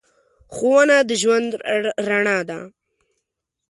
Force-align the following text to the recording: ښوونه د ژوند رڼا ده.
ښوونه 0.55 0.97
د 1.09 1.11
ژوند 1.21 1.51
رڼا 2.07 2.37
ده. 2.49 2.59